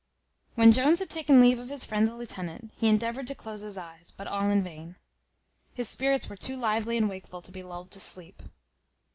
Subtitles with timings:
[0.55, 3.77] When Jones had taken leave of his friend the lieutenant, he endeavoured to close his
[3.77, 4.95] eyes, but all in vain;
[5.75, 8.41] his spirits were too lively and wakeful to be lulled to sleep.